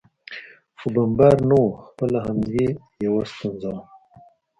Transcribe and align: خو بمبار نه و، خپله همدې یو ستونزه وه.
خو 0.79 0.87
بمبار 0.95 1.37
نه 1.49 1.57
و، 1.63 1.67
خپله 1.85 2.17
همدې 2.27 2.67
یو 3.05 3.13
ستونزه 3.33 3.69
وه. 3.73 3.81